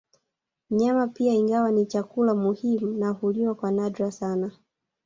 [0.69, 4.51] Nyama pia ingawa ni chakula muhimu na huliwa kwa nadra sana